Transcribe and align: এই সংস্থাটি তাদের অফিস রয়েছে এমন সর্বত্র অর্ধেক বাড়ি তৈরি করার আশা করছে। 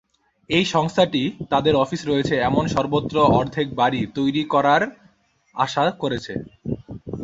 এই 0.49 0.65
সংস্থাটি 0.73 1.21
তাদের 1.51 1.73
অফিস 1.75 2.01
রয়েছে 2.05 2.35
এমন 2.41 2.63
সর্বত্র 2.67 3.15
অর্ধেক 3.39 3.67
বাড়ি 3.75 4.01
তৈরি 4.17 4.43
করার 4.53 4.81
আশা 5.55 5.83
করছে। 6.01 6.33